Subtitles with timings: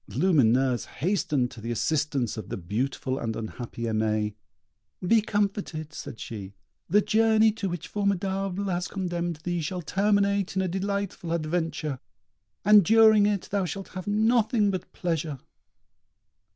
[0.09, 4.33] Lumineuse hastened to the assistance of the beautiful and unhappy Aimée.
[5.05, 6.55] "Be comforted," said she;
[6.89, 11.99] "the journey to which Formidable has condemned thee shall terminate in a delightful adventure,
[12.65, 15.37] and during it thou shalt have nothing but pleasure."